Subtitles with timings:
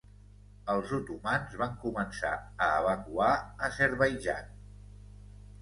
[0.75, 2.31] Els otomans van començar
[2.69, 3.31] a evacuar
[3.71, 4.51] Azerbaidjan.